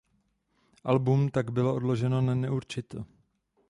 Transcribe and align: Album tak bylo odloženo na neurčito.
Album 0.83 1.29
tak 1.29 1.51
bylo 1.51 1.75
odloženo 1.75 2.21
na 2.21 2.35
neurčito. 2.35 3.05